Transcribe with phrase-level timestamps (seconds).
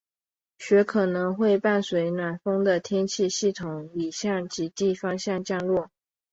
[0.57, 5.91] 雪可能会伴随着暖锋的天气系统里向极地方向降落。